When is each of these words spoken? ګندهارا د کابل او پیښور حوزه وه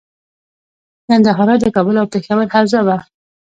ګندهارا 1.07 1.55
د 1.59 1.65
کابل 1.75 1.95
او 2.01 2.07
پیښور 2.13 2.45
حوزه 2.53 2.79
وه 2.87 2.97